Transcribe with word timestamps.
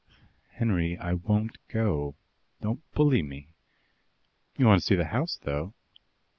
"Henry, 0.53 0.97
I 0.97 1.13
won't 1.13 1.59
go. 1.67 2.15
Don't 2.59 2.81
bully 2.95 3.21
me." 3.21 3.53
"You 4.57 4.65
want 4.65 4.81
to 4.81 4.87
see 4.87 4.95
the 4.95 5.05
house, 5.05 5.37
though?" 5.43 5.75